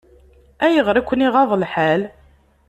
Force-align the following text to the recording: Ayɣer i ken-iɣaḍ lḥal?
Ayɣer 0.65 0.95
i 0.97 1.01
ken-iɣaḍ 1.03 1.51
lḥal? 1.55 2.01